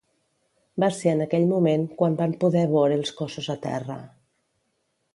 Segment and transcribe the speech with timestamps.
[0.83, 4.03] Va ser en aquell moment quan van poder vore els cossos a terra.